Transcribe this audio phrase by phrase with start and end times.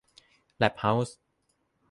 [0.57, 1.15] แล็บเฮ้าส์